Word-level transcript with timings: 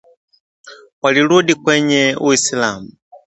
walirudi 1.01 1.53
kwenye 1.63 2.03
uislam 2.27 2.83